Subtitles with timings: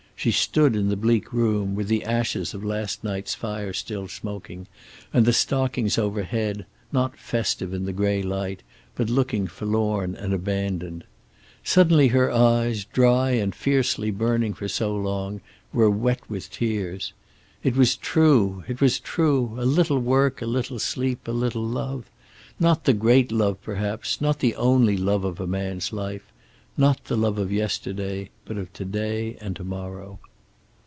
[0.21, 4.67] She stood in the bleak room, with the ashes of last night's fire still smoking,
[5.11, 8.61] and the stockings overhead not festive in the gray light,
[8.93, 11.05] but looking forlorn and abandoned.
[11.63, 15.41] Suddenly her eyes, dry and fiercely burning for so long,
[15.73, 17.13] were wet with tears.
[17.63, 18.63] It was true.
[18.67, 19.55] It was true.
[19.57, 22.11] A little work, a little sleep, a little love.
[22.59, 26.27] Not the great love, perhaps, not the only love of a man's life.
[26.77, 30.19] Not the love of yesterday, but of to day and to morrow.